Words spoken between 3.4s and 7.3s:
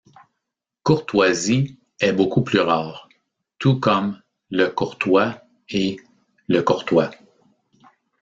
tout comme Le Courtois et Lecourtois.